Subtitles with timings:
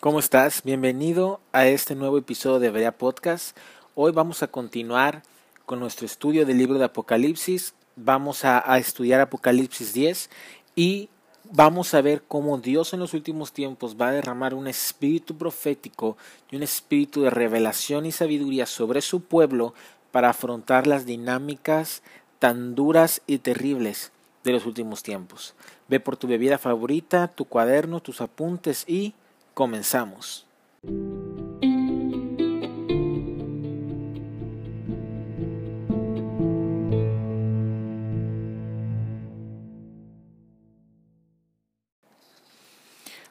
[0.00, 0.62] ¿Cómo estás?
[0.62, 3.56] Bienvenido a este nuevo episodio de Berea Podcast.
[3.96, 5.24] Hoy vamos a continuar
[5.66, 7.74] con nuestro estudio del libro de Apocalipsis.
[7.96, 10.30] Vamos a, a, estudiar Apocalipsis 10
[10.76, 11.08] y
[11.50, 16.16] vamos a ver cómo Dios en los últimos tiempos va a derramar un espíritu profético
[16.48, 19.74] y un espíritu de revelación y sabiduría sobre su pueblo
[20.12, 22.02] para afrontar las dinámicas
[22.38, 24.12] tan duras y terribles
[24.44, 25.56] de los últimos tiempos.
[25.88, 29.14] Ve por tu bebida favorita, tu cuaderno, tus apuntes y
[29.58, 30.46] Comenzamos.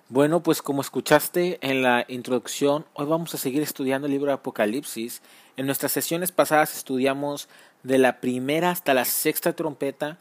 [0.10, 4.34] Bueno, pues como escuchaste en la introducción, hoy vamos a seguir estudiando el libro de
[4.34, 5.22] Apocalipsis.
[5.56, 7.48] En nuestras sesiones pasadas estudiamos
[7.84, 10.18] de la primera hasta la sexta trompeta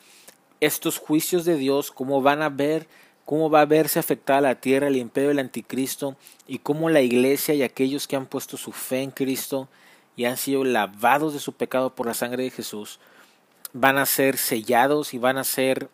[0.60, 2.86] estos juicios de Dios, cómo van a ver
[3.26, 6.16] cómo va a verse afectada la tierra, el imperio del anticristo,
[6.46, 9.68] y cómo la iglesia y aquellos que han puesto su fe en Cristo
[10.14, 13.00] y han sido lavados de su pecado por la sangre de Jesús,
[13.74, 15.90] van a ser sellados y van a ser,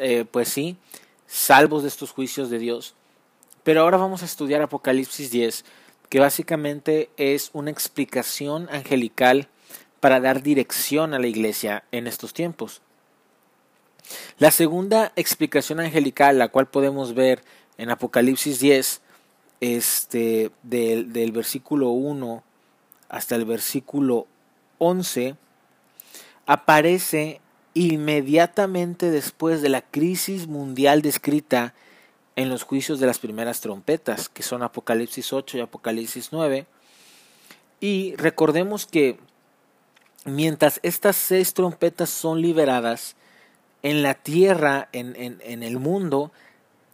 [0.00, 0.76] eh, pues sí,
[1.26, 2.94] salvos de estos juicios de Dios.
[3.64, 5.64] Pero ahora vamos a estudiar Apocalipsis 10,
[6.08, 9.48] que básicamente es una explicación angelical
[9.98, 12.82] para dar dirección a la iglesia en estos tiempos.
[14.38, 17.42] La segunda explicación angelical, la cual podemos ver
[17.76, 19.00] en Apocalipsis 10,
[19.60, 22.42] este, del, del versículo 1
[23.08, 24.26] hasta el versículo
[24.78, 25.36] 11,
[26.46, 27.40] aparece
[27.74, 31.74] inmediatamente después de la crisis mundial descrita
[32.36, 36.66] en los juicios de las primeras trompetas, que son Apocalipsis 8 y Apocalipsis 9.
[37.80, 39.18] Y recordemos que
[40.24, 43.16] mientras estas seis trompetas son liberadas,
[43.82, 46.32] en la tierra, en, en, el mundo,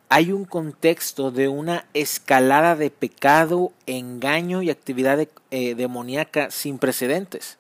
[0.09, 7.59] hay un contexto de una escalada de pecado, engaño y actividad eh, demoníaca sin precedentes.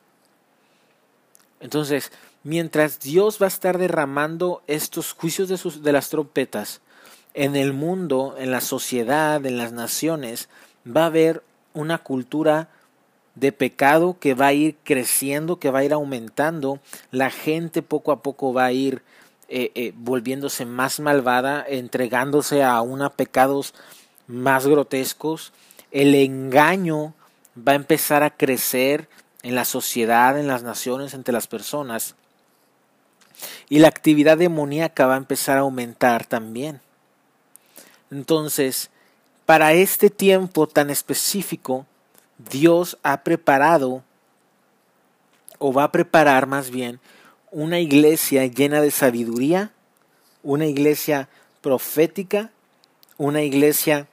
[1.60, 6.80] Entonces, mientras Dios va a estar derramando estos juicios de, sus, de las trompetas
[7.32, 10.48] en el mundo, en la sociedad, en las naciones,
[10.86, 12.68] va a haber una cultura
[13.34, 16.78] de pecado que va a ir creciendo, que va a ir aumentando,
[17.10, 19.02] la gente poco a poco va a ir
[19.48, 23.74] eh, eh, volviéndose más malvada, entregándose a una pecados
[24.26, 25.52] más grotescos,
[25.90, 27.14] el engaño
[27.56, 29.08] va a empezar a crecer
[29.42, 32.14] en la sociedad, en las naciones, entre las personas,
[33.68, 36.80] y la actividad demoníaca va a empezar a aumentar también.
[38.10, 38.90] Entonces,
[39.46, 41.86] para este tiempo tan específico,
[42.38, 44.02] Dios ha preparado,
[45.58, 47.00] o va a preparar más bien,
[47.54, 49.70] una iglesia llena de sabiduría,
[50.42, 51.28] una iglesia
[51.62, 52.50] profética,
[53.16, 54.08] una iglesia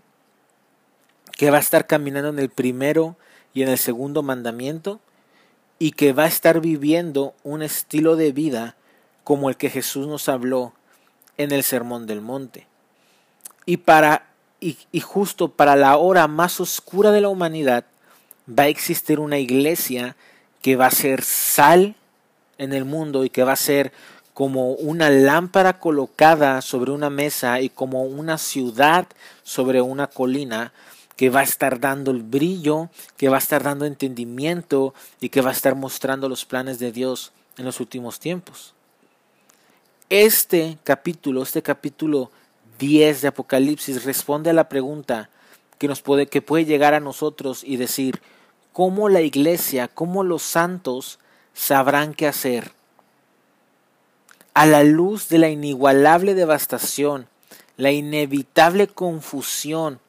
[1.31, 3.17] que va a estar caminando en el primero
[3.55, 4.99] y en el segundo mandamiento
[5.79, 8.75] y que va a estar viviendo un estilo de vida
[9.23, 10.73] como el que Jesús nos habló
[11.37, 12.67] en el Sermón del Monte.
[13.65, 14.27] Y para
[14.59, 17.85] y, justo para la hora más oscura de la humanidad
[18.47, 20.15] va a existir una iglesia
[20.61, 21.95] que va a ser sal
[22.61, 23.91] en el mundo y que va a ser
[24.33, 29.07] como una lámpara colocada sobre una mesa y como una ciudad
[29.43, 30.71] sobre una colina
[31.17, 35.41] que va a estar dando el brillo, que va a estar dando entendimiento y que
[35.41, 38.73] va a estar mostrando los planes de Dios en los últimos tiempos.
[40.09, 42.31] Este capítulo, este capítulo
[42.79, 45.29] 10 de Apocalipsis responde a la pregunta
[45.79, 48.21] que nos puede que puede llegar a nosotros y decir
[48.71, 51.17] cómo la iglesia, cómo los santos
[51.53, 52.71] sabrán qué hacer.
[54.53, 57.27] A la luz de la inigualable devastación,
[57.77, 59.99] la inevitable confusión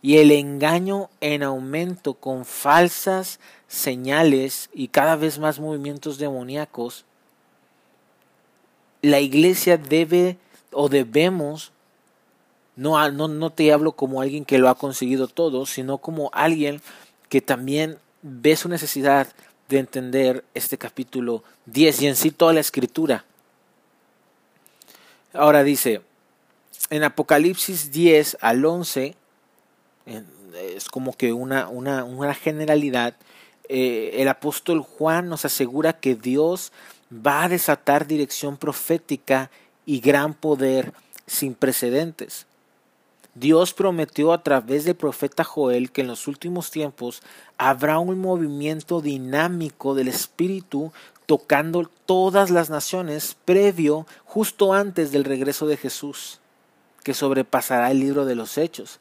[0.00, 7.04] y el engaño en aumento con falsas señales y cada vez más movimientos demoníacos,
[9.00, 10.38] la iglesia debe
[10.72, 11.72] o debemos,
[12.76, 16.80] no, no, no te hablo como alguien que lo ha conseguido todo, sino como alguien
[17.28, 19.28] que también ve su necesidad
[19.72, 23.24] de entender este capítulo 10 y en sí toda la escritura.
[25.32, 26.02] Ahora dice,
[26.90, 29.16] en Apocalipsis 10 al 11,
[30.76, 33.16] es como que una, una, una generalidad,
[33.68, 36.70] eh, el apóstol Juan nos asegura que Dios
[37.10, 39.50] va a desatar dirección profética
[39.86, 40.92] y gran poder
[41.26, 42.46] sin precedentes.
[43.34, 47.22] Dios prometió a través del profeta Joel que en los últimos tiempos
[47.56, 50.92] habrá un movimiento dinámico del Espíritu
[51.24, 56.40] tocando todas las naciones previo, justo antes del regreso de Jesús,
[57.04, 59.00] que sobrepasará el libro de los Hechos.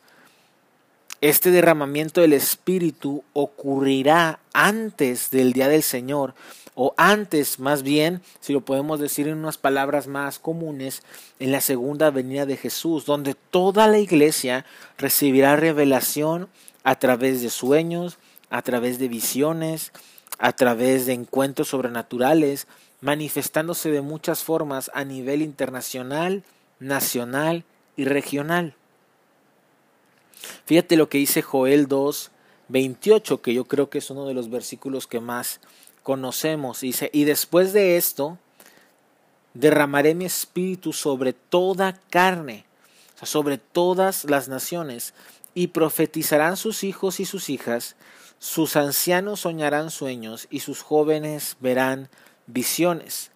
[1.19, 6.33] Este derramamiento del Espíritu ocurrirá antes del día del Señor,
[6.75, 11.03] o antes más bien, si lo podemos decir en unas palabras más comunes,
[11.39, 14.65] en la segunda venida de Jesús, donde toda la iglesia
[14.97, 16.47] recibirá revelación
[16.83, 18.17] a través de sueños,
[18.49, 19.91] a través de visiones,
[20.39, 22.67] a través de encuentros sobrenaturales,
[23.01, 26.43] manifestándose de muchas formas a nivel internacional,
[26.79, 27.63] nacional
[27.95, 28.75] y regional.
[30.65, 32.31] Fíjate lo que dice Joel 2,
[32.69, 35.59] 28, que yo creo que es uno de los versículos que más
[36.03, 36.81] conocemos.
[36.81, 38.37] Dice, y después de esto,
[39.53, 42.65] derramaré mi espíritu sobre toda carne,
[43.21, 45.13] sobre todas las naciones,
[45.53, 47.95] y profetizarán sus hijos y sus hijas,
[48.39, 52.09] sus ancianos soñarán sueños, y sus jóvenes verán
[52.47, 53.31] visiones.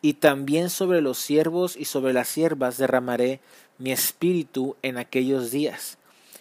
[0.00, 3.40] Y también sobre los siervos y sobre las siervas derramaré
[3.78, 5.98] mi espíritu en aquellos días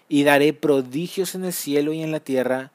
[0.10, 2.72] y daré prodigios en el cielo y en la tierra,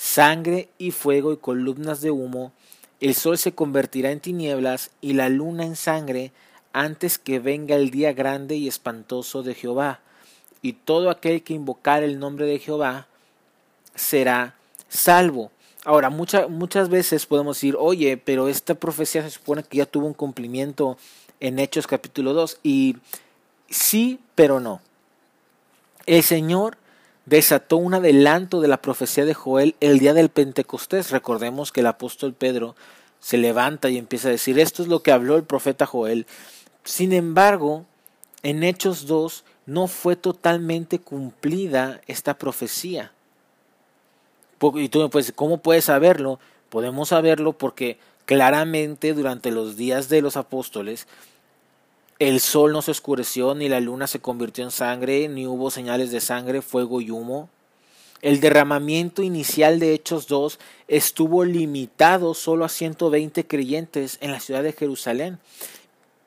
[0.00, 2.52] sangre y fuego y columnas de humo,
[3.00, 6.32] el sol se convertirá en tinieblas y la luna en sangre
[6.72, 10.00] antes que venga el día grande y espantoso de Jehová,
[10.62, 13.08] y todo aquel que invocar el nombre de Jehová
[13.94, 14.54] será
[14.88, 15.50] salvo.
[15.84, 20.14] Ahora, muchas veces podemos decir, oye, pero esta profecía se supone que ya tuvo un
[20.14, 20.96] cumplimiento
[21.40, 22.96] en Hechos capítulo 2, y
[23.68, 24.80] sí, pero no.
[26.06, 26.78] El Señor
[27.30, 31.12] desató un adelanto de la profecía de Joel el día del Pentecostés.
[31.12, 32.74] Recordemos que el apóstol Pedro
[33.20, 36.26] se levanta y empieza a decir, esto es lo que habló el profeta Joel.
[36.82, 37.86] Sin embargo,
[38.42, 43.12] en Hechos 2 no fue totalmente cumplida esta profecía.
[44.74, 46.40] Y tú me puedes ¿cómo puedes saberlo?
[46.68, 51.06] Podemos saberlo porque claramente durante los días de los apóstoles
[52.20, 56.10] el sol no se oscureció, ni la luna se convirtió en sangre, ni hubo señales
[56.10, 57.48] de sangre, fuego y humo.
[58.20, 64.62] El derramamiento inicial de Hechos 2 estuvo limitado solo a 120 creyentes en la ciudad
[64.62, 65.38] de Jerusalén.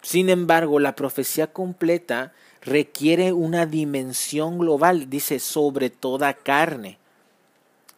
[0.01, 6.97] Sin embargo, la profecía completa requiere una dimensión global, dice, sobre toda carne.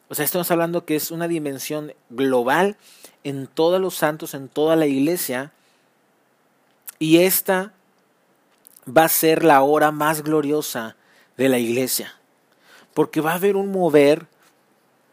[0.10, 2.76] O sea, estamos hablando que es una dimensión global
[3.24, 5.54] en todos los santos, en toda la iglesia.
[7.00, 7.72] Y esta
[8.86, 10.96] va a ser la hora más gloriosa
[11.38, 12.14] de la iglesia.
[12.94, 14.28] Porque va a haber un mover,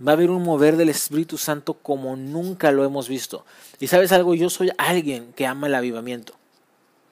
[0.07, 3.45] va a haber un mover del Espíritu Santo como nunca lo hemos visto.
[3.81, 6.35] Y sabes algo, yo soy alguien que ama el avivamiento.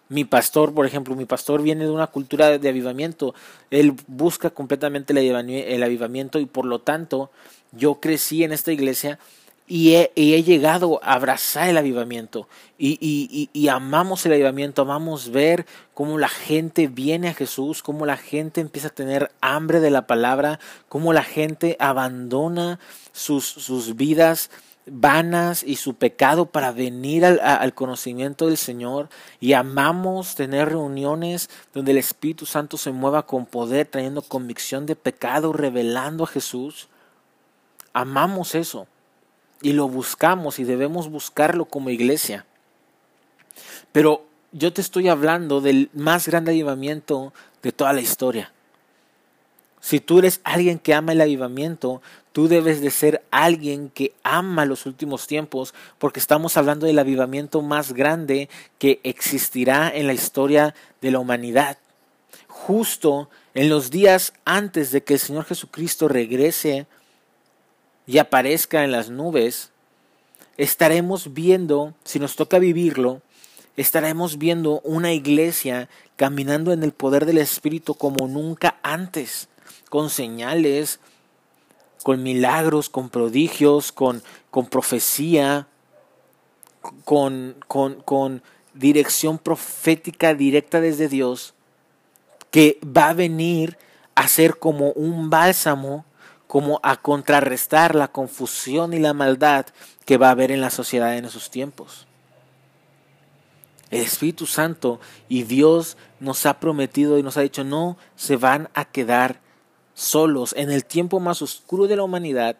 [0.08, 3.32] Mi pastor, por ejemplo, mi pastor viene de una cultura de avivamiento.
[3.70, 7.30] Él busca completamente el avivamiento y por lo tanto
[7.72, 9.20] yo crecí en esta iglesia
[9.70, 12.48] y he, llegado a abrazar el avivamiento.
[12.76, 15.64] Y, amamos el avivamiento, amamos ver
[15.94, 20.08] cómo la gente viene a Jesús, cómo la gente empieza a tener hambre de la
[20.08, 20.58] palabra,
[20.88, 22.80] cómo la gente abandona
[23.12, 24.50] sus, sus vidas
[24.86, 29.08] vanas y su pecado para venir al, al, conocimiento del Señor.
[29.38, 34.96] Y amamos tener reuniones donde el Espíritu Santo se mueva con poder, trayendo convicción de
[34.96, 36.88] pecado, revelando a Jesús.
[37.92, 38.88] Amamos eso
[39.62, 42.46] y lo buscamos y debemos buscarlo como iglesia.
[43.92, 48.52] Pero yo te estoy hablando del más grande avivamiento de toda la historia.
[49.80, 54.66] Si tú eres alguien que ama el avivamiento, tú debes de ser alguien que ama
[54.66, 60.74] los últimos tiempos, porque estamos hablando del avivamiento más grande que existirá en la historia
[61.00, 61.78] de la humanidad.
[62.46, 66.86] Justo en los días antes de que el Señor Jesucristo regrese
[68.06, 69.70] y aparezca en las nubes,
[70.56, 73.22] estaremos viendo, si nos toca vivirlo,
[73.76, 79.48] estaremos viendo una iglesia caminando en el poder del Espíritu como nunca antes,
[79.88, 81.00] con señales,
[82.02, 85.66] con milagros, con prodigios, con, con profecía,
[87.04, 88.42] con, con, con
[88.74, 91.54] dirección profética directa desde Dios,
[92.50, 93.78] que va a venir
[94.14, 96.04] a ser como un bálsamo
[96.50, 99.66] como a contrarrestar la confusión y la maldad
[100.04, 102.08] que va a haber en la sociedad en esos tiempos.
[103.88, 108.68] El Espíritu Santo y Dios nos ha prometido y nos ha dicho no se van
[108.74, 109.38] a quedar
[109.94, 112.56] solos en el tiempo más oscuro de la humanidad.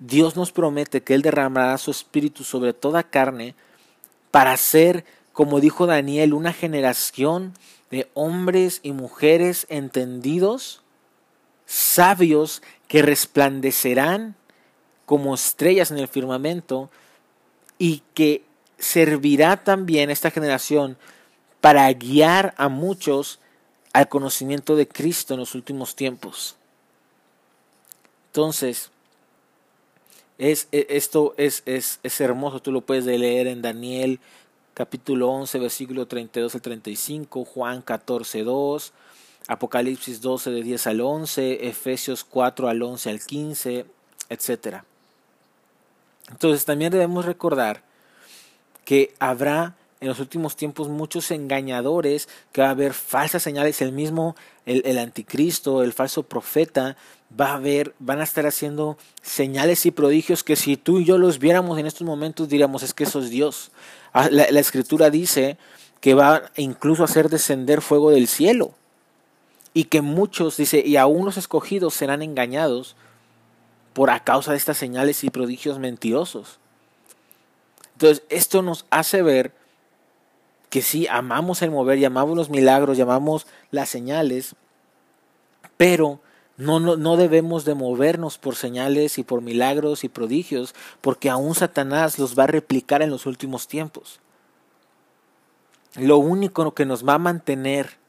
[0.00, 3.54] Dios nos promete que Él derramará su Espíritu sobre toda carne
[4.32, 7.54] para ser, como dijo Daniel, una generación
[7.92, 10.82] de hombres y mujeres entendidos,
[11.70, 14.34] sabios que resplandecerán
[15.06, 16.90] como estrellas en el firmamento
[17.78, 18.42] y que
[18.76, 20.96] servirá también esta generación
[21.60, 23.38] para guiar a muchos
[23.92, 26.56] al conocimiento de Cristo en los últimos tiempos.
[28.30, 28.90] Entonces,
[30.38, 34.18] es, e, esto es, es, es hermoso, tú lo puedes leer en Daniel
[34.74, 38.92] capítulo 11, versículo 32 al 35, Juan 14, 2,
[39.48, 43.86] Apocalipsis 12 de 10 al 11, Efesios 4 al 11 al 15,
[44.28, 44.82] etc.
[46.30, 47.82] Entonces también debemos recordar
[48.84, 53.92] que habrá en los últimos tiempos muchos engañadores, que va a haber falsas señales, el
[53.92, 56.96] mismo, el, el, anticristo, el falso profeta,
[57.38, 61.18] va a haber, van a estar haciendo señales y prodigios que si tú y yo
[61.18, 63.72] los viéramos en estos momentos diríamos es que eso es Dios.
[64.12, 65.58] Ah, la, la escritura dice
[66.00, 68.74] que va incluso a hacer descender fuego del cielo
[69.72, 72.96] y que muchos, dice, y aún los escogidos serán engañados
[73.92, 76.58] por a causa de estas señales y prodigios mentirosos.
[77.92, 79.52] Entonces, esto nos hace ver
[80.70, 84.54] que sí, amamos el mover, llamamos los milagros, llamamos las señales,
[85.76, 86.20] pero
[86.56, 91.54] no, no, no, debemos de movernos por señales y por milagros y prodigios, porque aún
[91.54, 94.20] Satanás los va a replicar en los últimos tiempos.
[95.96, 97.99] Lo único que nos va a mantener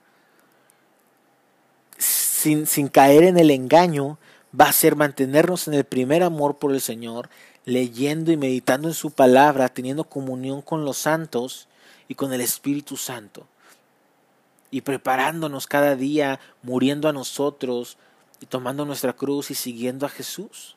[2.42, 4.18] sin, caer en el engaño
[4.60, 7.30] va a ser mantenernos en el primer amor por el Señor,
[7.66, 11.68] leyendo y meditando en su palabra, teniendo comunión con los santos
[12.08, 13.46] y con el Espíritu Santo.
[14.72, 17.98] Y preparándonos cada día, muriendo a nosotros
[18.40, 20.76] y tomando nuestra cruz y siguiendo a Jesús.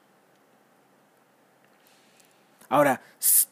[2.68, 3.00] Ahora,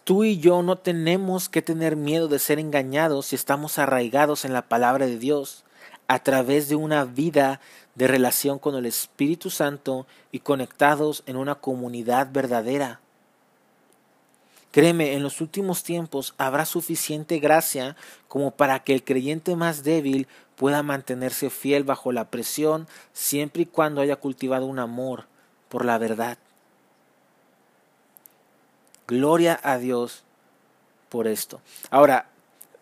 [0.04, 4.52] tú y yo no tenemos que tener miedo de ser engañados si estamos arraigados en
[4.52, 5.64] la palabra de Dios
[6.12, 7.58] a través de una vida
[7.94, 13.00] de relación con el Espíritu Santo y conectados en una comunidad verdadera.
[14.72, 17.96] Créeme, en los últimos tiempos habrá suficiente gracia
[18.28, 23.66] como para que el creyente más débil pueda mantenerse fiel bajo la presión siempre y
[23.66, 25.24] cuando haya cultivado un amor
[25.70, 26.36] por la verdad.
[29.06, 30.24] Gloria a Dios
[31.08, 31.62] por esto.
[31.88, 32.31] Ahora,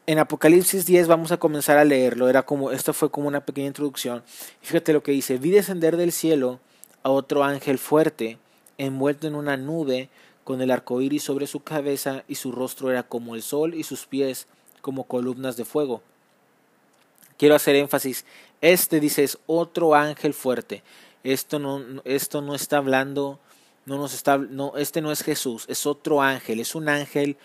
[0.07, 2.29] en Apocalipsis 10 vamos a comenzar a leerlo.
[2.29, 4.23] Era como, esto fue como una pequeña introducción.
[4.61, 6.61] Fíjate lo que dice: Vi descender del cielo
[7.03, 8.39] a otro ángel fuerte,
[8.79, 10.09] envuelto en una nube
[10.45, 13.85] con el arco iris sobre su cabeza y su rostro era como el sol y
[13.85, 14.47] sus pies
[14.81, 16.03] como columnas de fuego.
[17.37, 18.25] Quiero hacer énfasis,
[18.61, 20.83] este dice es otro ángel fuerte.
[21.23, 23.39] Esto no, esto no está hablando,
[23.87, 27.37] no nos está, no, este no es Jesús, es otro ángel, es un ángel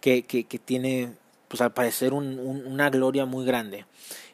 [0.00, 1.12] que, que, que tiene,
[1.54, 3.86] pues al parecer, un, una gloria muy grande.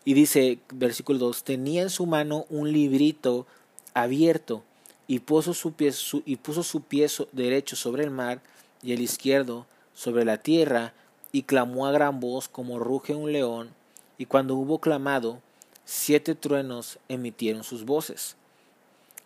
[0.06, 3.46] Y dice, versículo 2, tenía en su mano un librito
[3.92, 4.62] abierto
[5.06, 5.92] y puso su pie,
[6.24, 8.40] y puso su pie derecho sobre el mar
[8.82, 10.94] y el izquierdo sobre la tierra,
[11.30, 13.68] y clamó a gran voz como ruge un león,
[14.16, 15.42] y cuando hubo clamado,
[15.84, 18.34] siete truenos emitieron sus voces.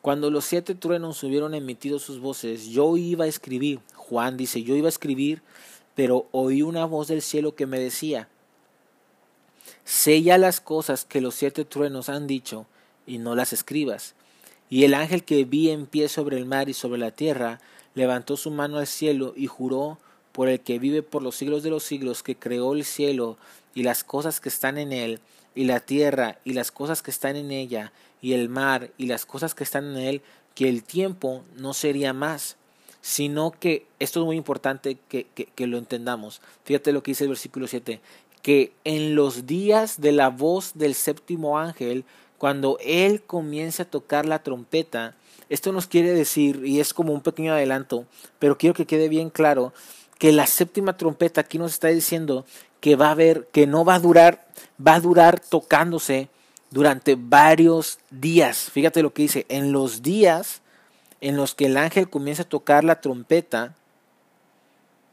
[0.02, 4.74] Cuando los siete truenos hubieron emitido sus voces, yo iba a escribir, Juan dice, yo
[4.74, 5.42] iba a escribir,
[5.94, 8.28] pero oí una voz del cielo que me decía,
[9.84, 12.66] sella las cosas que los siete truenos han dicho,
[13.06, 14.14] y no las escribas.
[14.70, 17.60] Y el ángel que vi en pie sobre el mar y sobre la tierra
[17.94, 19.98] levantó su mano al cielo y juró
[20.32, 23.36] por el que vive por los siglos de los siglos, que creó el cielo
[23.74, 25.20] y las cosas que están en él,
[25.54, 29.26] y la tierra y las cosas que están en ella, y el mar y las
[29.26, 30.22] cosas que están en él,
[30.54, 32.56] que el tiempo no sería más,
[33.04, 37.28] sino que, esto es muy importante que, que, lo entendamos, fíjate lo que dice el
[37.28, 38.00] versículo 7,
[38.40, 42.06] que en los días de la voz del séptimo ángel
[42.38, 45.14] cuando Él comience a tocar la trompeta,
[45.50, 48.06] esto nos quiere decir, y es como un pequeño adelanto,
[48.38, 49.74] pero quiero que quede bien claro,
[50.18, 52.46] que la séptima trompeta aquí nos está diciendo
[52.80, 54.46] que va a haber, que no va a durar,
[54.84, 56.30] va a durar tocándose
[56.70, 58.70] durante varios días.
[58.70, 60.62] Fíjate lo que dice, en los días
[61.24, 63.74] en los que el ángel comienza a tocar la trompeta,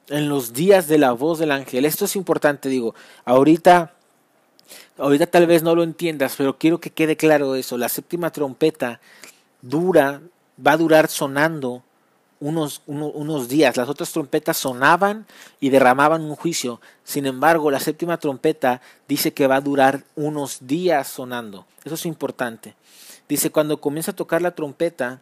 [0.10, 1.86] en los días de la voz del ángel.
[1.86, 2.94] Esto es importante, digo,
[3.26, 3.94] ahorita
[4.98, 7.78] Ahorita tal vez no lo entiendas, pero quiero que quede claro eso.
[7.78, 9.00] La séptima trompeta
[9.62, 10.22] dura,
[10.66, 11.84] va a durar sonando
[12.40, 13.78] unos, unos días.
[13.78, 15.26] Las otras trompetas sonaban
[15.60, 16.82] y derramaban un juicio.
[17.04, 21.66] Sin embargo, la séptima trompeta dice que va a durar unos días sonando.
[21.84, 22.76] Eso es importante.
[23.28, 25.22] Dice, cuando comienza a tocar la trompeta,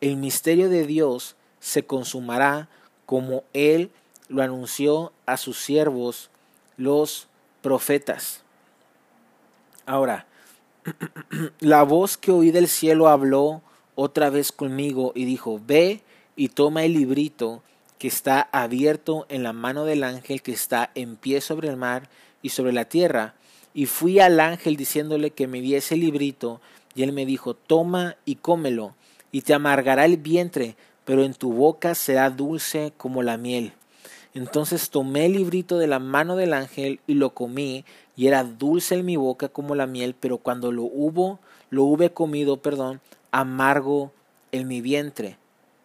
[0.00, 2.68] el misterio de Dios se consumará
[3.06, 3.90] como Él
[4.28, 6.30] lo anunció a sus siervos,
[6.76, 7.28] los
[7.62, 8.42] profetas.
[9.86, 10.26] Ahora,
[11.60, 13.62] la voz que oí del cielo habló
[13.94, 16.02] otra vez conmigo y dijo, ve
[16.36, 17.62] y toma el librito
[17.98, 22.08] que está abierto en la mano del ángel que está en pie sobre el mar
[22.42, 23.34] y sobre la tierra.
[23.74, 26.60] Y fui al ángel diciéndole que me diese el librito,
[26.94, 28.94] y él me dijo, toma y cómelo,
[29.32, 33.72] y te amargará el vientre, pero en tu boca será dulce como la miel.
[34.34, 37.84] Entonces tomé el librito de la mano del ángel y lo comí,
[38.16, 42.10] y era dulce en mi boca como la miel, pero cuando lo hubo, lo hube
[42.10, 44.12] comido, perdón, amargo
[44.52, 45.38] en mi vientre,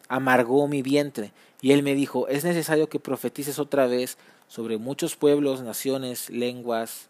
[0.07, 1.31] amargó mi vientre.
[1.61, 7.07] Y él me dijo, es necesario que profetices otra vez sobre muchos pueblos, naciones, lenguas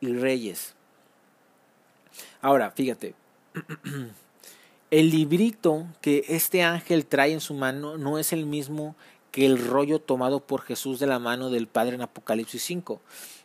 [0.00, 0.74] y reyes.
[2.40, 3.14] Ahora, fíjate,
[4.92, 8.94] el librito que este ángel trae en su mano no es el mismo
[9.30, 13.00] que el rollo tomado por Jesús de la mano del Padre en Apocalipsis 5.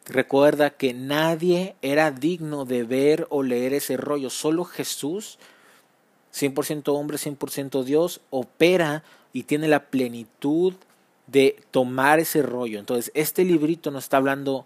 [0.07, 5.39] Recuerda que nadie era digno de ver o leer ese rollo, solo Jesús,
[6.33, 10.73] 100% hombre, 100% Dios, opera y tiene la plenitud
[11.27, 12.77] de tomar ese rollo.
[12.77, 14.65] Entonces, este librito no está hablando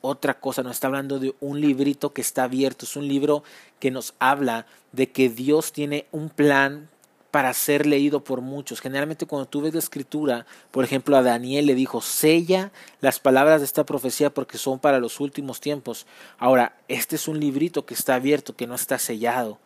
[0.00, 3.44] otra cosa, no está hablando de un librito que está abierto, es un libro
[3.80, 6.88] que nos habla de que Dios tiene un plan
[7.34, 8.80] para ser leído por muchos.
[8.80, 13.60] Generalmente cuando tú ves la escritura, por ejemplo, a Daniel le dijo, sella las palabras
[13.60, 16.06] de esta profecía porque son para los últimos tiempos.
[16.38, 19.58] Ahora, este es un librito que está abierto, que no está sellado.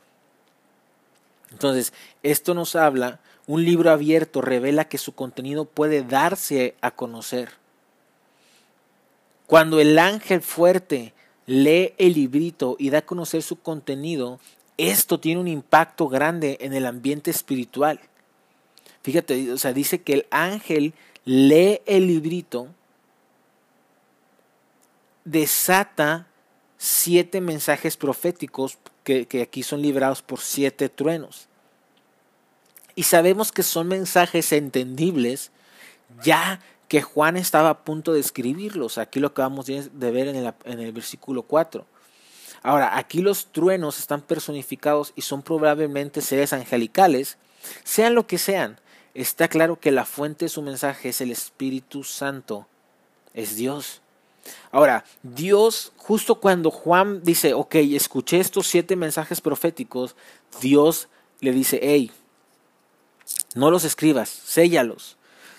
[1.51, 7.58] Entonces, esto nos habla, un libro abierto revela que su contenido puede darse a conocer.
[9.49, 11.15] Cuando el ángel fuerte
[11.47, 14.41] lee el librito y da a conocer su contenido,
[14.77, 17.99] esto tiene un impacto grande en el ambiente espiritual.
[19.01, 20.93] Fíjate, o sea, dice que el ángel
[21.25, 22.69] lee el librito,
[25.25, 26.27] desata
[26.77, 31.49] siete mensajes proféticos que, que, aquí son librados por siete truenos.
[32.95, 35.53] Y sabemos que son mensajes entendibles
[36.23, 38.99] ya que Juan estaba a punto de escribirlos.
[38.99, 41.87] Aquí lo acabamos de ver en el, versículo 4.
[42.63, 47.37] Ahora, aquí los truenos están personificados y son probablemente seres angelicales,
[47.85, 48.81] sean lo que sean.
[49.15, 52.67] Está claro que la fuente de su mensaje es el Espíritu Santo,
[53.35, 54.01] es Dios.
[54.73, 60.17] Ahora, Dios, justo cuando Juan dice, ok, escuché estos siete mensajes proféticos,
[60.61, 61.09] Dios
[61.41, 62.11] le dice, hey,
[63.55, 65.18] no los escribas, séllalos.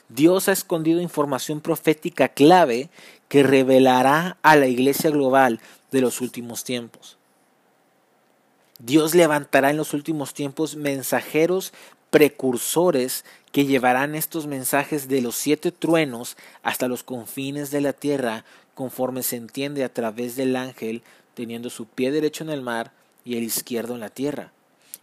[0.09, 2.89] Dios ha escondido información profética clave
[3.27, 5.59] que revelará a la iglesia global
[5.91, 7.17] de los últimos tiempos.
[8.79, 11.73] Dios levantará en los últimos tiempos mensajeros
[12.09, 18.45] precursores que llevarán estos mensajes de los siete truenos hasta los confines de la tierra,
[18.73, 21.03] conforme se entiende a través del ángel
[21.35, 22.93] teniendo su pie derecho en el mar
[23.25, 24.53] y el izquierdo en la tierra.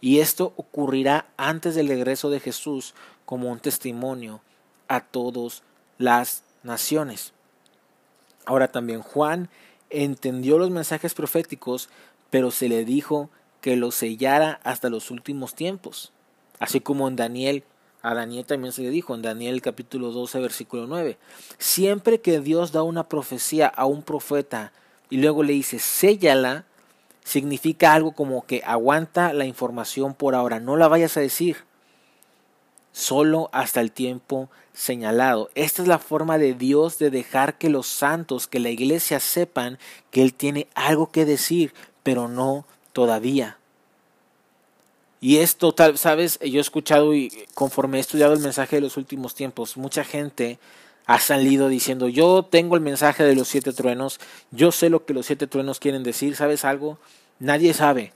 [0.01, 2.93] Y esto ocurrirá antes del regreso de Jesús
[3.25, 4.41] como un testimonio
[4.87, 5.63] a todas
[5.97, 7.33] las naciones.
[8.45, 9.49] Ahora también Juan
[9.89, 11.89] entendió los mensajes proféticos,
[12.29, 13.29] pero se le dijo
[13.61, 16.11] que los sellara hasta los últimos tiempos.
[16.59, 17.63] Así como en Daniel,
[18.01, 21.17] a Daniel también se le dijo en Daniel capítulo 12 versículo 9.
[21.57, 24.71] Siempre que Dios da una profecía a un profeta
[25.09, 26.65] y luego le dice, séllala,
[27.23, 31.57] significa algo como que aguanta la información por ahora, no la vayas a decir
[32.93, 35.49] solo hasta el tiempo señalado.
[35.55, 39.79] Esta es la forma de Dios de dejar que los santos, que la iglesia sepan
[40.11, 43.57] que Él tiene algo que decir, pero no todavía.
[45.19, 48.97] Y esto, tal, sabes, yo he escuchado y conforme he estudiado el mensaje de los
[48.97, 50.59] últimos tiempos, mucha gente
[51.07, 54.19] ha salido diciendo, yo tengo el mensaje de los siete truenos,
[54.51, 56.99] yo sé lo que los siete truenos quieren decir, ¿sabes algo?
[57.39, 58.13] Nadie sabe.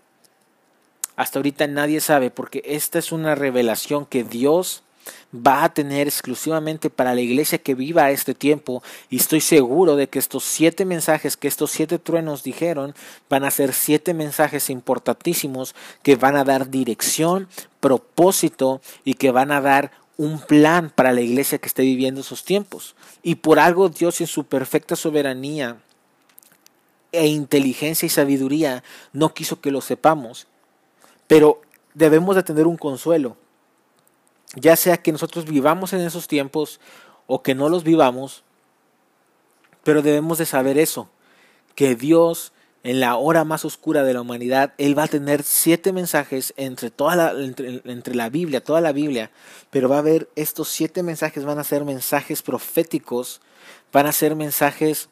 [1.16, 4.84] Hasta ahorita nadie sabe porque esta es una revelación que Dios
[5.34, 10.08] va a tener exclusivamente para la iglesia que viva este tiempo y estoy seguro de
[10.08, 12.96] que estos siete mensajes que estos siete truenos dijeron
[13.30, 17.48] van a ser siete mensajes importantísimos que van a dar dirección,
[17.80, 22.44] propósito y que van a dar un plan para la iglesia que esté viviendo esos
[22.44, 22.96] tiempos.
[23.24, 25.78] Y por algo Dios en su perfecta soberanía
[27.12, 28.84] e inteligencia y sabiduría
[29.14, 30.48] no quiso que lo sepamos
[31.32, 31.62] pero
[31.94, 33.38] debemos de tener un consuelo,
[34.56, 36.80] ya sea que nosotros vivamos en esos tiempos
[37.28, 38.44] o que no los vivamos,
[39.84, 41.10] pero debemos de saber eso,
[41.76, 42.52] que Dios
[42.84, 46.90] en la hora más oscura de la humanidad, Él va a tener siete mensajes entre,
[46.90, 49.30] toda la, entre, entre, la Biblia, toda la Biblia,
[49.70, 53.42] pero va a haber estos siete mensajes, van a ser mensajes proféticos,
[53.94, 55.10] van a ser mensajes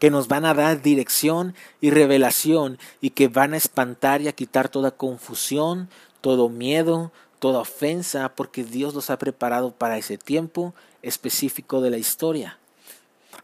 [0.00, 4.32] que nos van a dar dirección y revelación y que van a espantar y a
[4.32, 5.88] quitar toda confusión,
[6.20, 7.12] todo miedo,
[7.42, 12.60] toda ofensa, porque Dios los ha preparado para ese tiempo específico de la historia.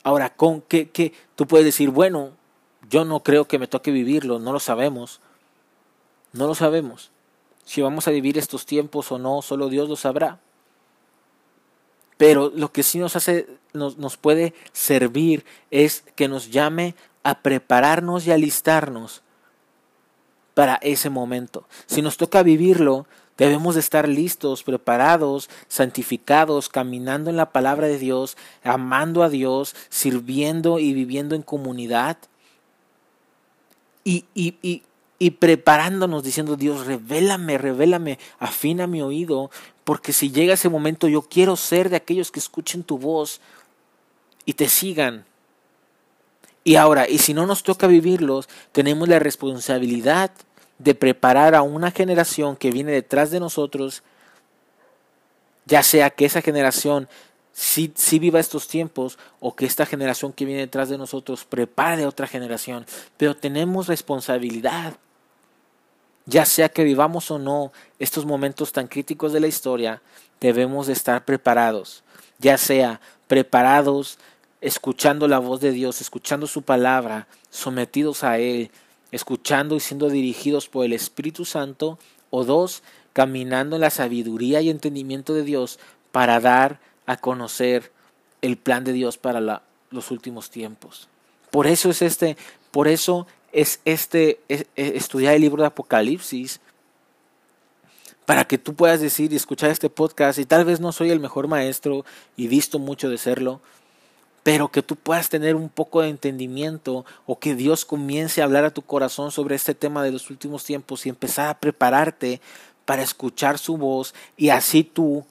[0.04, 2.30] Ahora, con que, que tú puedes decir, bueno,
[2.88, 5.20] yo no creo que me toque vivirlo, no lo sabemos.
[6.32, 7.10] No lo sabemos.
[7.64, 10.38] Si vamos a vivir estos tiempos o no, solo Dios lo sabrá.
[12.16, 17.42] Pero lo que sí nos hace, nos, nos puede servir es que nos llame a
[17.42, 19.22] prepararnos y alistarnos
[20.54, 21.66] para ese momento.
[21.86, 27.98] Si nos toca vivirlo, debemos de estar listos, preparados, santificados, caminando en la palabra de
[27.98, 32.18] Dios, amando a Dios, sirviendo y viviendo en comunidad.
[34.04, 34.82] Y, y, y,
[35.18, 39.50] y preparándonos diciendo, Dios, revélame, revélame, afina mi oído,
[39.84, 43.40] porque si llega ese momento yo quiero ser de aquellos que escuchen tu voz
[44.44, 45.24] y te sigan.
[46.64, 50.32] Y ahora, y si no nos toca vivirlos, tenemos la responsabilidad
[50.78, 54.02] de preparar a una generación que viene detrás de nosotros,
[55.66, 57.08] ya sea que esa generación
[57.52, 62.08] sí, viva estos tiempos o que esta generación que viene detrás de nosotros prepare a
[62.08, 62.86] otra generación,
[63.16, 64.94] pero tenemos responsabilidad.
[66.26, 70.02] Ya sea que vivamos o no estos momentos tan críticos de la historia,
[70.40, 72.04] debemos de estar preparados,
[72.38, 74.18] ya sea preparados
[74.60, 78.70] escuchando la voz de Dios, escuchando su palabra, sometidos a Él,
[79.12, 81.98] escuchando y siendo dirigidos por el Espíritu Santo,
[82.30, 85.78] o dos, caminando en la sabiduría y entendimiento de Dios
[86.12, 87.90] para dar a conocer
[88.42, 91.08] el plan de Dios para los últimos tiempos.
[91.50, 92.36] Por eso es este,
[92.70, 94.40] por eso es este
[94.76, 96.60] estudiar el libro de Apocalipsis
[98.26, 101.18] para que tú puedas decir y escuchar este podcast y tal vez no soy el
[101.18, 102.04] mejor maestro
[102.36, 103.62] y visto mucho de serlo,
[104.48, 108.64] pero que tú puedas tener un poco de entendimiento o que Dios comience a hablar
[108.64, 112.40] a tu corazón sobre este tema de los últimos tiempos y empezar a prepararte
[112.86, 115.26] para escuchar su voz y así tú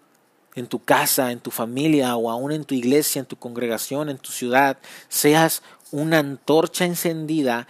[0.53, 4.19] en tu casa, en tu familia o aún en tu iglesia, en tu congregación, en
[4.19, 4.77] tu ciudad,
[5.09, 7.67] seas una antorcha encendida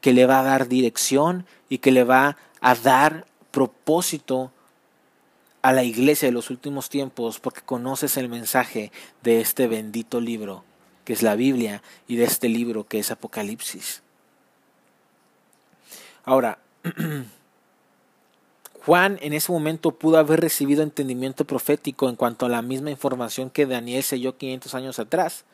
[0.00, 4.52] que le va a dar dirección y que le va a dar propósito
[5.60, 8.90] a la iglesia de los últimos tiempos porque conoces el mensaje
[9.22, 10.64] de este bendito libro
[11.08, 14.02] que es la Biblia, y de este libro que es Apocalipsis.
[16.22, 16.58] Ahora,
[18.84, 23.48] Juan en ese momento pudo haber recibido entendimiento profético en cuanto a la misma información
[23.48, 25.46] que Daniel selló 500 años atrás.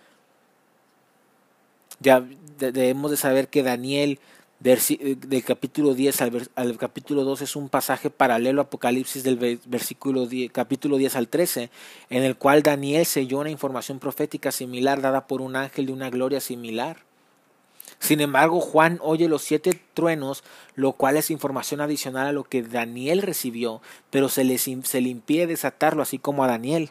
[2.00, 2.26] Ya
[2.58, 4.18] debemos de saber que Daniel
[4.64, 10.96] del capítulo 10 al, capítulo 12 es un pasaje paralelo a Apocalipsis del versículo capítulo
[10.96, 11.70] 10 al 13,
[12.08, 16.08] en el cual Daniel selló una información profética similar dada por un ángel de una
[16.08, 16.96] gloria similar.
[17.98, 20.42] Sin embargo, Juan oye los siete truenos,
[20.76, 25.10] lo cual es información adicional a lo que Daniel recibió, pero se, les, se le
[25.10, 26.90] impide desatarlo así como a Daniel.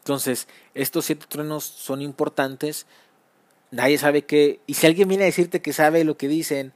[0.00, 2.86] Entonces, estos siete truenos son importantes
[3.70, 4.60] nadie sabe qué.
[4.66, 6.72] Y si alguien viene a decirte que sabe lo que dicen,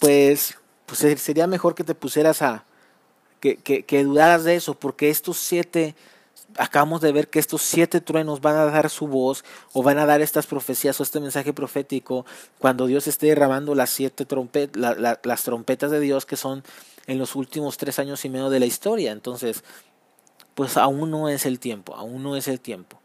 [0.00, 2.64] pues, pues sería mejor que te pusieras a.
[3.40, 5.94] Que, que, que dudaras de eso, porque estos siete.
[6.58, 10.06] Acabamos de ver que estos siete truenos van a dar su voz o van a
[10.06, 12.24] dar estas profecías o este mensaje profético
[12.58, 16.64] cuando Dios esté derramando las siete trompetas, las trompetas de Dios que son
[17.06, 19.12] en los últimos tres años y medio de la historia.
[19.12, 19.64] Entonces,
[20.54, 22.98] pues aún no es el tiempo, aún no es el tiempo.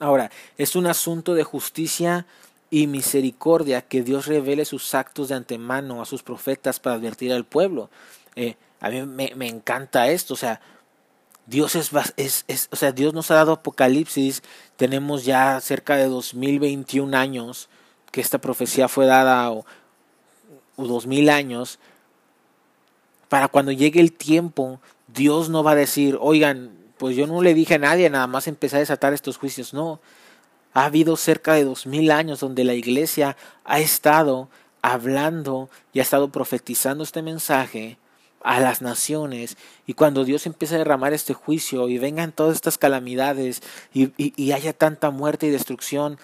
[0.00, 2.26] Ahora, es un asunto de justicia
[2.70, 7.44] y misericordia que Dios revele sus actos de antemano a sus profetas para advertir al
[7.44, 7.90] pueblo.
[8.34, 10.62] Eh, a mí me, encanta esto, o sea,
[11.44, 14.42] Dios es, es, es, o sea, Dios nos ha dado Apocalipsis,
[14.76, 17.68] tenemos ya cerca de 2021 años
[18.10, 19.66] que esta profecía fue dada o,
[20.76, 21.78] o 2000 años.
[23.28, 27.54] Para cuando llegue el tiempo, Dios no va a decir, oigan, pues yo no le
[27.54, 29.72] dije a nadie, nada más empecé a desatar estos juicios.
[29.72, 30.00] No,
[30.74, 34.50] ha habido cerca de dos mil años donde la iglesia ha estado
[34.82, 37.96] hablando y ha estado profetizando este mensaje
[38.42, 42.76] a las naciones y cuando Dios empieza a derramar este juicio y vengan todas estas
[42.76, 43.62] calamidades
[43.94, 46.18] y, y haya tanta muerte y destrucción,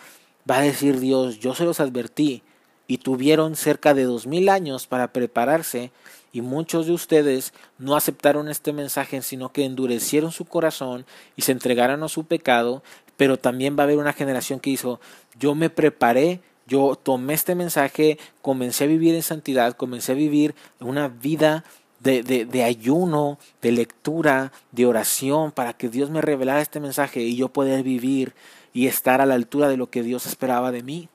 [0.48, 2.42] va a decir Dios, yo se los advertí
[2.86, 5.90] y tuvieron cerca de dos mil años para prepararse
[6.32, 11.52] y muchos de ustedes no aceptaron este mensaje, sino que endurecieron su corazón y se
[11.52, 12.82] entregaron a su pecado,
[13.16, 15.00] pero también va a haber una generación que hizo,
[15.38, 20.54] yo me preparé, yo tomé este mensaje, comencé a vivir en santidad, comencé a vivir
[20.80, 21.64] una vida
[22.00, 27.22] de, de, de, ayuno, de lectura, de oración, para que Dios me revelara este mensaje
[27.22, 28.34] y yo poder vivir
[28.74, 31.08] y estar a la altura de lo que Dios esperaba de mí.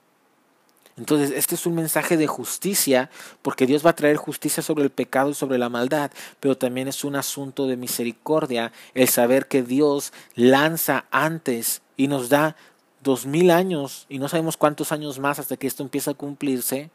[0.97, 3.09] Entonces, este es un mensaje de justicia,
[3.41, 6.87] porque Dios va a traer justicia sobre el pecado y sobre la maldad, pero también
[6.87, 12.55] es un asunto de misericordia, el saber que Dios lanza antes y nos da
[13.03, 16.91] dos mil años, y no sabemos cuántos años más hasta que esto empiece a cumplirse,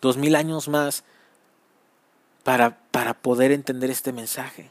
[0.00, 1.04] dos mil años más
[2.44, 4.70] para, para poder entender este mensaje.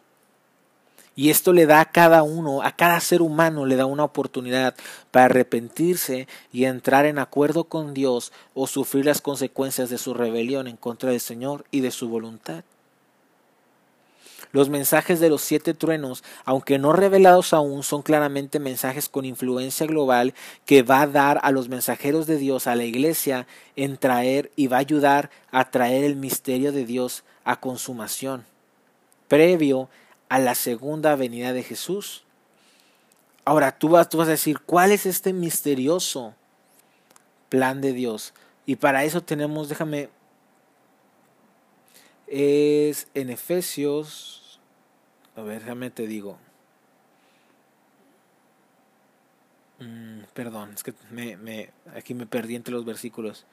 [1.16, 4.76] Y esto le da a cada uno, a cada ser humano, le da una oportunidad
[5.12, 10.68] para arrepentirse y entrar en acuerdo con Dios o sufrir las consecuencias de su rebelión
[10.68, 12.66] en contra del Señor y de su voluntad.
[14.52, 19.86] Los mensajes de los siete truenos, aunque no revelados aún, son claramente mensajes con influencia
[19.86, 20.34] global
[20.66, 24.68] que va a dar a los mensajeros de Dios, a la iglesia, en traer y
[24.68, 28.46] va a ayudar a traer el misterio de Dios a consumación,
[29.28, 29.90] previo
[30.30, 32.24] a la segunda venida de Jesús.
[33.44, 36.34] Ahora tú vas, tú vas a decir, ¿cuál es este misterioso
[37.50, 38.34] plan de Dios?
[38.66, 40.10] Y para eso tenemos, déjame,
[42.28, 44.60] es en Efesios,
[45.36, 46.40] a ver, déjame te digo.
[49.80, 53.46] Mm, perdón, es que me, me, aquí me perdí entre los versículos.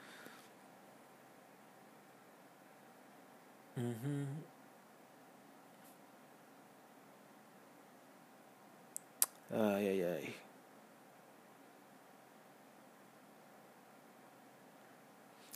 [9.53, 10.35] Ay, ay, ay.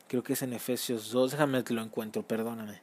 [0.07, 1.31] Creo que es en Efesios 2.
[1.31, 2.81] Déjame que lo encuentro, perdóname.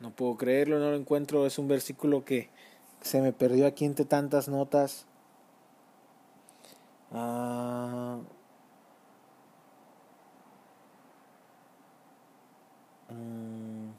[0.00, 1.46] no puedo creerlo, no lo encuentro.
[1.46, 2.50] Es un versículo que
[3.00, 5.06] se me perdió aquí entre tantas notas.
[7.12, 8.18] Ah,
[13.10, 13.90] mm.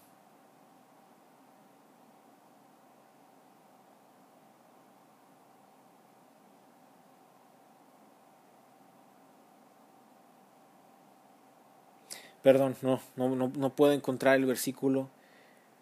[12.44, 15.10] Perdón, no, no, no, no puedo encontrar el versículo.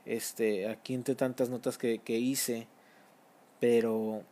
[0.10, 2.66] Este, aquí entre tantas notas que, que hice.
[3.60, 4.24] Pero.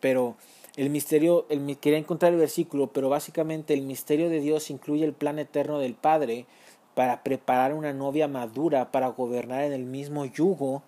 [0.00, 0.36] Pero
[0.76, 5.12] el misterio, el, quería encontrar el versículo, pero básicamente el misterio de Dios incluye el
[5.12, 6.46] plan eterno del Padre
[6.94, 10.82] para preparar una novia madura para gobernar en el mismo yugo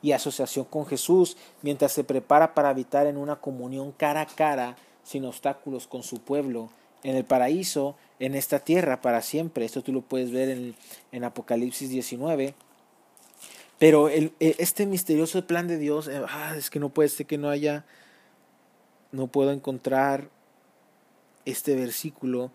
[0.00, 4.76] y asociación con Jesús, mientras se prepara para habitar en una comunión cara a cara,
[5.02, 6.70] sin obstáculos con su pueblo,
[7.02, 9.64] en el paraíso, en esta tierra para siempre.
[9.64, 10.74] Esto tú lo puedes ver en,
[11.12, 12.54] en Apocalipsis 19.
[13.78, 17.26] Pero el, e, este misterioso plan de Dios, eh, ah, es que no puede ser
[17.26, 17.84] que no haya,
[19.12, 20.28] no puedo encontrar
[21.44, 22.50] este versículo.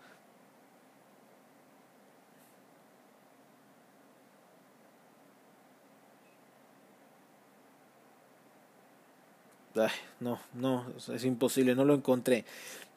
[10.20, 12.44] no, no, es imposible, no lo encontré.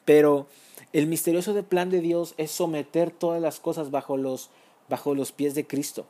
[0.05, 0.47] Pero
[0.93, 4.49] el misterioso plan de Dios es someter todas las cosas bajo los,
[4.89, 6.05] bajo los pies de Cristo.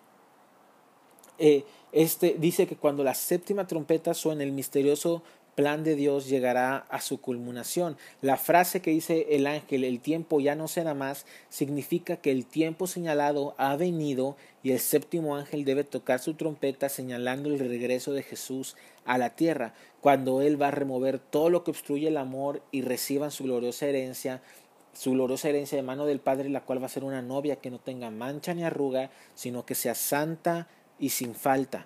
[1.39, 5.23] Eh, este dice que cuando la séptima trompeta suene, el misterioso
[5.57, 7.97] plan de Dios llegará a su culminación.
[8.21, 12.45] La frase que dice el ángel, el tiempo ya no será más, significa que el
[12.45, 18.13] tiempo señalado ha venido y el séptimo ángel debe tocar su trompeta señalando el regreso
[18.13, 22.17] de Jesús a la tierra, cuando Él va a remover todo lo que obstruye el
[22.17, 24.43] amor y reciban su gloriosa herencia,
[24.97, 27.69] su gloriosa herencia de mano del Padre, la cual va a ser una novia que
[27.69, 31.85] no tenga mancha ni arruga, sino que sea santa y sin falta.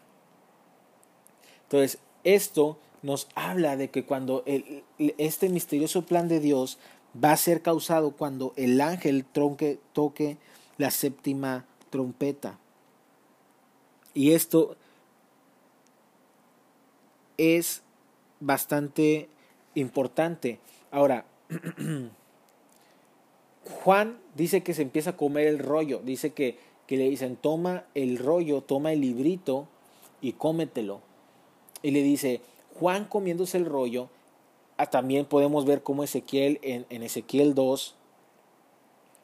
[1.64, 6.78] Entonces, esto nos habla de que cuando el, este misterioso plan de Dios
[7.22, 10.38] va a ser causado cuando el ángel tronque, toque
[10.78, 12.60] la séptima trompeta.
[14.14, 14.78] Y esto
[17.38, 17.82] es
[18.40, 19.28] bastante
[19.76, 20.60] importante.
[20.92, 21.26] Ahora,
[23.70, 27.86] Juan dice que se empieza a comer el rollo, dice que, que le dicen, toma
[27.94, 29.68] el rollo, toma el librito
[30.22, 31.02] y cómetelo.
[31.84, 32.42] Y le dice,
[32.80, 34.10] Juan comiéndose el rollo,
[34.78, 37.96] ah, también podemos ver cómo Ezequiel en, en Ezequiel 2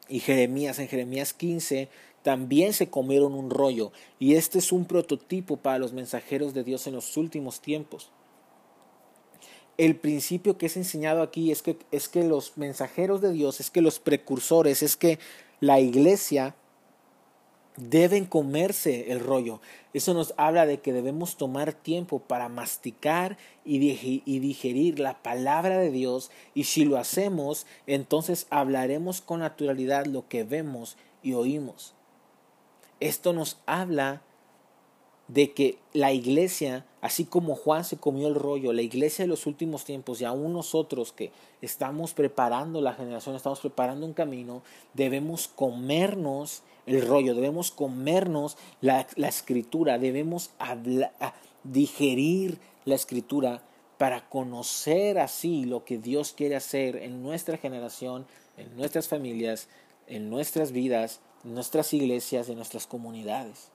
[0.08, 1.88] y Jeremías en Jeremías 15
[2.22, 3.92] también se comieron un rollo.
[4.18, 8.10] Y este es un prototipo para los mensajeros de Dios en los últimos tiempos.
[9.78, 13.70] El principio que es enseñado aquí es que, es que los mensajeros de Dios, es
[13.70, 15.18] que los precursores, es que
[15.60, 16.54] la iglesia
[17.78, 19.60] deben comerse el rollo.
[19.94, 25.90] Eso nos habla de que debemos tomar tiempo para masticar y digerir la palabra de
[25.90, 31.94] Dios y si lo hacemos, entonces hablaremos con naturalidad lo que vemos y oímos.
[33.00, 34.22] Esto nos habla
[35.28, 39.46] de que la iglesia, así como Juan se comió el rollo, la iglesia de los
[39.46, 44.62] últimos tiempos y aún nosotros que estamos preparando la generación, estamos preparando un camino,
[44.94, 50.50] debemos comernos el rollo, debemos comernos la, escritura, debemos
[51.62, 53.62] digerir la escritura
[53.98, 59.68] para conocer así lo que Dios quiere hacer en nuestra generación, en nuestras familias,
[60.06, 63.70] en nuestras vidas, en nuestras iglesias, en nuestras comunidades.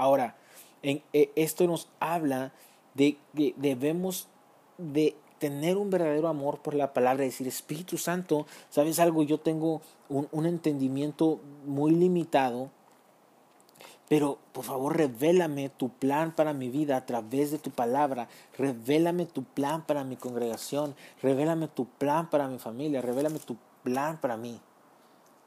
[0.00, 0.34] Ahora,
[0.82, 2.52] en, eh, esto nos habla
[2.94, 4.28] de que debemos
[4.78, 9.22] de tener un verdadero amor por la palabra, decir, Espíritu Santo, ¿sabes algo?
[9.24, 12.70] Yo tengo un, un entendimiento muy limitado,
[14.08, 19.26] pero por favor revélame tu plan para mi vida a través de tu palabra, revélame
[19.26, 24.38] tu plan para mi congregación, revélame tu plan para mi familia, revélame tu plan para
[24.38, 24.62] mí.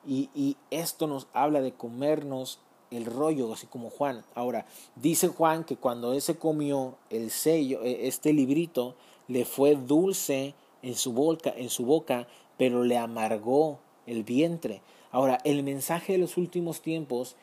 [0.06, 2.60] Y, y esto nos habla de comernos
[2.96, 4.24] el rollo, así como Juan.
[4.36, 8.96] Ahora, dice Juan que cuando él se comió el sello, e, este librito,
[9.28, 12.28] le fue dulce en su boca, en su boca,
[12.58, 14.82] pero le amargó el vientre.
[15.12, 17.36] Ahora, el mensaje de los últimos tiempos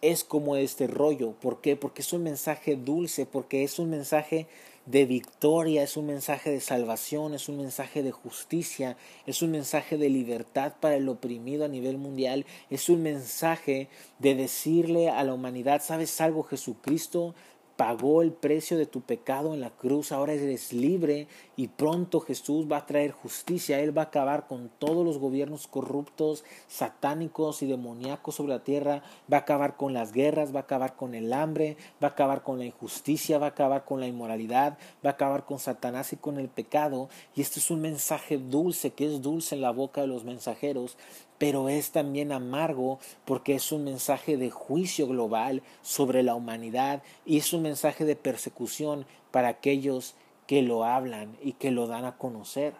[0.00, 1.32] es como este rollo.
[1.32, 1.76] ¿Por qué?
[1.76, 4.46] Porque es un mensaje dulce, porque es un mensaje
[4.90, 8.96] de victoria, es un mensaje de salvación, es un mensaje de justicia,
[9.26, 14.34] es un mensaje de libertad para el oprimido a nivel mundial, es un mensaje de
[14.34, 16.42] decirle a la humanidad, ¿sabes algo?
[16.42, 17.34] Jesucristo
[17.78, 22.66] pagó el precio de tu pecado en la cruz, ahora eres libre y pronto Jesús
[22.70, 27.66] va a traer justicia, Él va a acabar con todos los gobiernos corruptos, satánicos y
[27.66, 31.32] demoníacos sobre la tierra, va a acabar con las guerras, va a acabar con el
[31.32, 35.12] hambre, va a acabar con la injusticia, va a acabar con la inmoralidad, va a
[35.12, 37.08] acabar con Satanás y con el pecado.
[37.36, 40.96] Y este es un mensaje dulce, que es dulce en la boca de los mensajeros,
[41.38, 47.38] pero es también amargo porque es un mensaje de juicio global sobre la humanidad y
[47.38, 50.14] es un mensaje de persecución para aquellos
[50.46, 52.74] que lo hablan y que lo dan a conocer.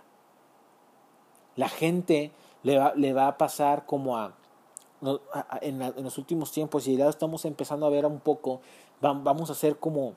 [1.55, 4.35] La gente le va, le va a pasar como a,
[5.61, 8.61] en, los últimos tiempos y ya estamos empezando a ver un poco,
[9.01, 10.15] vamos a ser como,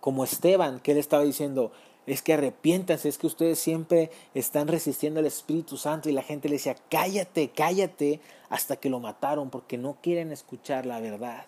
[0.00, 1.72] como Esteban, que él estaba diciendo,
[2.06, 6.48] es que arrepiéntanse, es que ustedes siempre están resistiendo al Espíritu Santo y la gente
[6.48, 11.46] le decía, cállate, cállate, hasta que lo mataron porque no quieren escuchar la verdad.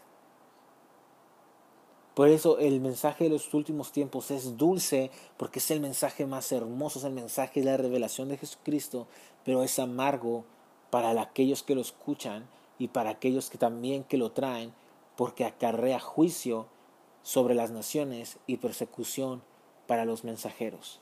[2.15, 6.51] Por eso el mensaje de los últimos tiempos es dulce, porque es el mensaje más
[6.51, 9.07] hermoso, es el mensaje de la revelación de Jesucristo,
[9.45, 10.45] pero es amargo
[10.91, 12.49] para aquellos que lo escuchan
[12.81, 14.73] y para aquellos que también que lo traen,
[15.15, 16.67] porque acarrea juicio
[17.23, 19.43] sobre las naciones y persecución
[19.89, 21.01] para los mensajeros.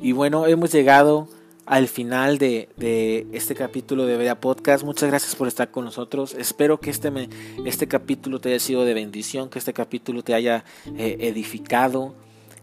[0.00, 1.28] Y bueno, hemos llegado
[1.66, 2.68] al final de,
[3.32, 4.84] este capítulo de Veda Podcast.
[4.84, 6.34] Muchas gracias por estar con nosotros.
[6.34, 7.10] Espero que este,
[7.64, 10.64] este capítulo te haya sido de bendición, que este capítulo te haya
[10.96, 12.14] eh, edificado.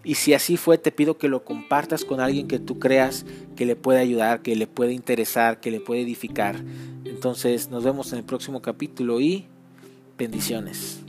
[0.04, 3.66] Y si así fue, te pido que lo compartas con alguien que tú creas que
[3.66, 6.64] le puede ayudar, que le puede interesar, que le puede edificar.
[7.18, 9.48] Entonces nos vemos en el próximo capítulo y
[10.20, 11.00] bendiciones.